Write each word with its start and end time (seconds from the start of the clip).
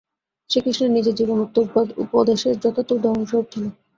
শ্রীকৃষ্ণের 0.49 0.91
নিজের 0.91 1.17
জীবন 1.19 1.37
উক্ত 1.39 1.55
উপদেশের 2.03 2.55
যথার্থ 2.55 2.89
উদাহরণস্বরূপ 2.93 3.45
ছিল। 3.53 3.65